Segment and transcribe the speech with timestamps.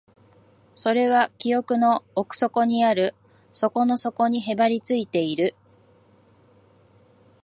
[0.73, 3.13] それは記憶の奥底にある、
[3.53, 5.53] 底の底にへばりついている